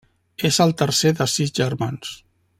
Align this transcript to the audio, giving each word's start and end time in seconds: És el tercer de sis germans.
És 0.49 0.57
el 0.65 0.73
tercer 0.81 1.13
de 1.21 1.29
sis 1.35 1.55
germans. 1.61 2.17